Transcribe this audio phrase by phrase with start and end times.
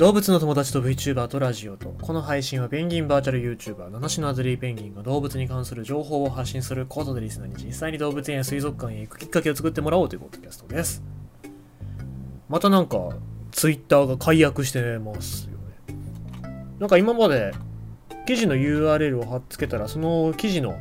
[0.00, 11.02] 動物の友達と VTuber とラジオと、この配信はペンギンバーチャル YouTuber、七種のアズリーペンギンが動物に関する情報を発信することでリスナーに実際に動物園や水族館へ行くきっかけを作ってもらおうというポッドキャストです。
[12.48, 13.10] またなんか、
[13.52, 16.50] Twitter が解約してますよね。
[16.78, 17.52] なんか今まで
[18.26, 20.78] 記事の URL を貼っつけたら、その記事の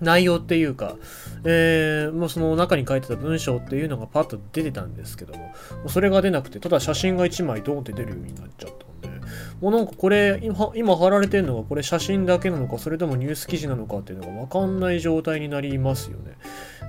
[0.00, 0.96] 内容っていうか、
[1.44, 5.54] えー、もうその中に書いてた文章っていうのがパッと出てたんですけども、
[5.88, 8.72] それが出なくて、ただ写真が1枚ドーンって出るようになっちゃっ
[9.02, 9.20] たんで、
[9.60, 16.36] もうなんかこれ、今今貼られてるのがこれ写真だけなのか、それともニュース記事なのかっていうのがわかんない状態になりますよね。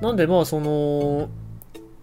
[0.00, 1.28] なんでまあその、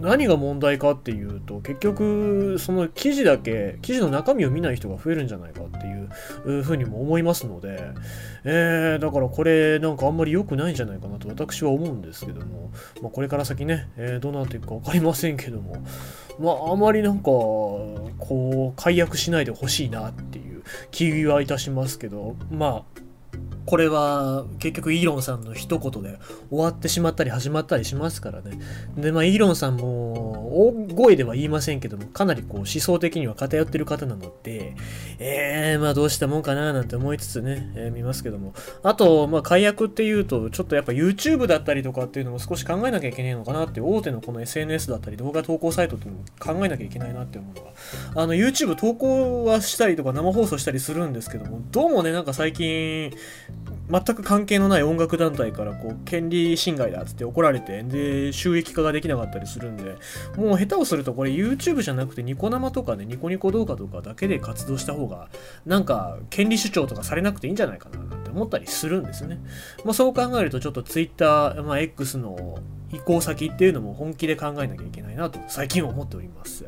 [0.00, 7.92] 何が問題かっていうと結局その記事だけ記事の中身を見ない人が増えるんじゃないかっていうふうにも思いますので、
[8.44, 12.72] えー、だからこれなんかあんまり良くないんじゃないかなと私は思うんですけども、
[13.02, 15.76] まあ、これから先ね、えー、どうなっていくか分かりませんけども
[16.38, 23.00] まああまりなんかこう解約しないでほしいなっていう気はいたしますけどまあ
[23.70, 26.18] これは結局イーロンさんの一言で
[26.50, 28.58] 終わってしまったり始まったりしますからね。
[28.96, 34.74] で、まあイーロンさんも大声では言いませんけども、かなりこう思想的には偏ってる方なので、
[35.20, 38.54] えー、まあどうしたもんかななんて思いつつね、えー、見ますけども。
[38.82, 47.72] あと、まあ解約っていうと、ちょっとやっぱ YouTube だったりとかっていうのも少し考えなきゃいけないのかなって、大手のこの SNS だったり動画投稿サイトっていうのも考えなきゃいけないなって思うのは、
[48.16, 53.12] あの YouTube 投稿はしたりとか生放送したりするんですけども、どうもね、なんか最近、
[53.90, 59.96] 全く関係のない音楽団体からこう権利侵害だっつって怒られてで収益化ができなかったりするんで
[60.36, 65.28] もう下手をするとこれ YouTube じゃなくてニコ生とかねニコニコ動画とかだけで活動した方が
[65.66, 69.40] なんか権利主張とかされなくていいんじゃないかななんて思ったりするんですね、
[69.84, 72.58] まあ、そう考えるとちょっと Twitter、まあ、X の
[72.92, 76.64] 移行先っていうのも本気で考えなきゃいけないなと最近思っております。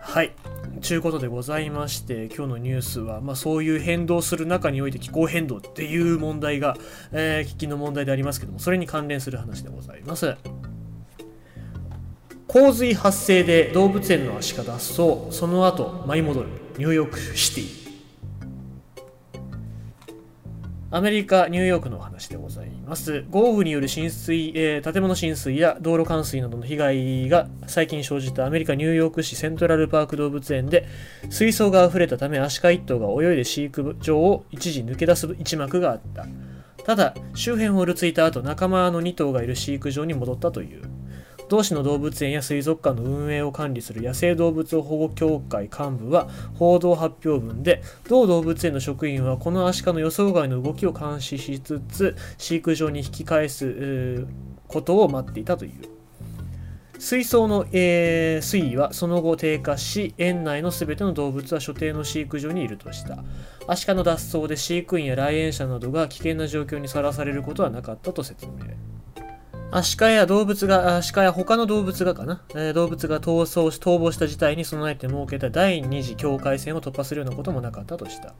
[0.00, 0.32] はい。
[0.82, 6.76] ちゅうことでございまして今日のニュースは、まあ、そういう変動する中において気候変動っていう問題が、
[7.12, 10.36] えー、危機の問題でありますけどもそれに関連する話でございます。
[12.48, 17.82] 洪水発生で動物園のアシカ脱走その後舞い戻るニューヨークシティ。
[20.90, 22.36] アメリカ・ニューヨークの話で
[22.92, 23.24] ます。
[23.30, 30.86] 豪雨による浸水、えー、建物浸水や道路冠水などの被害が最近生じたアメリカ・ニューヨーク市セントラルパーク動物園で
[31.30, 36.26] 水槽が溢れたためアシカ1頭が泳いで飼育場を一時抜け出す一幕があった。
[36.84, 40.82] ただ、周辺をうるついた後、仲間の2頭がいる飼育場に戻ったという。
[41.52, 54.26] 同市の動物園や水族館の運営を管理する野生動物保護協会幹部は報道発表文で同動物園の職員はこのアシカの予想外の動きを監視しつつ飼育場に引き返す
[54.66, 55.72] ことを待っていたという。
[56.98, 63.18] 水槽の、えー、水位はその後低下し園内のすべての動物は所定の飼育場にいるとした。
[63.66, 68.52] アシカの脱走で飼育員や来園者などが危険な状況にさらされることはなかったと説明。
[69.74, 78.34] アシカや動物が、アシカや他の動物がかな、えー、動物が逃走し、逃亡した事態に備えて設けた第二次境界線を突破するようなこともなかったとした。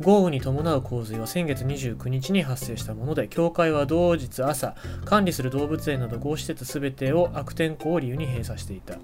[0.00, 4.74] 豪雨に伴う洪水は先月29日に発生したもので、協会は同日朝、
[5.04, 8.96] 管理する動物園など5施設すべてを悪天候を理由に閉鎖していた。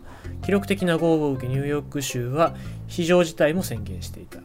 [0.43, 2.57] 記録的な豪雨を受けニューヨーク州は
[2.89, 4.41] 非常事態も宣言していた。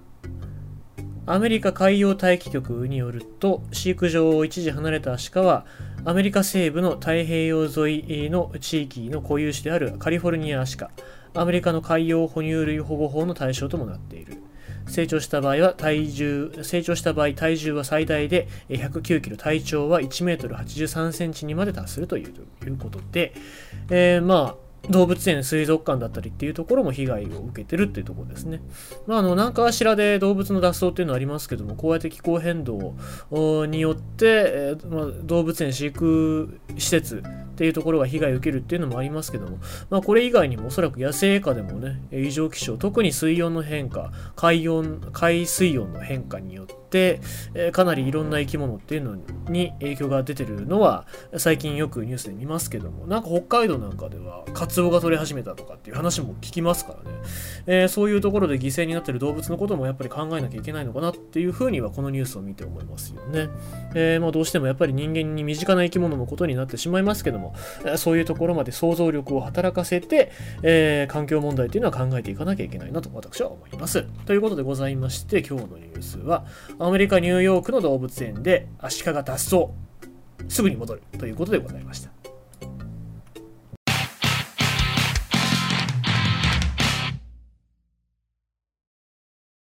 [1.31, 5.63] アメリカ海洋大気局によると、飼育場を一時離れたアシカは、
[6.03, 10.89] アメリカ西部の太平洋沿いの地域の固有種であるカリフォルニアアシカ、
[11.35, 14.41] アメリカの海洋哺乳類保護法の対象ともなっている。
[14.87, 22.33] 成長した場合は体重、成長した場合体重は最大で109キロ、体長は1メートル83センチにまで達するという
[22.79, 23.35] ことで、
[23.91, 28.61] えー、まあ、動物園、水族館だったりっていうところも被害を受けてるっていうところですね。
[29.05, 32.95] まあ、あの、何かしらで動物の脱走っていうのはありますけども、こうやって気候変動
[33.67, 39.57] によって、えー、まあ、動物園飼育施設っていうところが被害を受けるっていうのもありますけども、
[39.89, 49.15] まあ、これ以外にもおそらく野生下でもね、異常気象、特に水温の変化、海温、海水温の変化によって、え、かなりいろんな生き物っていうの
[49.49, 51.05] に影響が出てるのは、
[51.37, 57.17] 最近よくニュースで見ますけども、なんか北海道なんかでは、カツオが取れ始めたとかっていう話も聞きますからね、
[57.67, 63.49] えー、そういうところで犠牲になってる動物のこともやっぱり考えなきゃいけないのかなっていうふうにはこのニュースを見て思いますよね。
[63.93, 67.55] えー、まあ、どうしてもやっぱり人間に身近な生き物のことになってしまいますけども、
[67.97, 70.31] そういうところまで想像力を働かせて、
[70.63, 74.03] え環境問題っていうのは考えていかなきゃいけないなと私は思います。
[74.25, 76.45] ということでございまして今日のニュースは
[76.81, 79.67] アメリカ・ニューヨークの動物園でアシカが脱走
[80.47, 82.18] すぐに戻るということでございました。